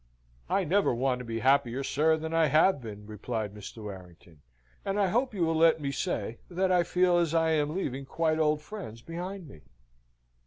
[0.49, 3.83] "I never want to be happier, sir, than I have been," replied Mr.
[3.83, 4.41] Warrington;
[4.83, 7.75] "and I hope you will let me say, that I feel as if I am
[7.75, 9.61] leaving quite old friends behind me."